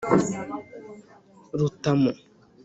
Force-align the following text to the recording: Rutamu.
Rutamu. 1.59 2.11